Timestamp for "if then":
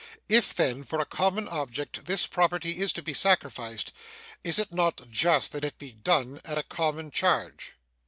0.29-0.83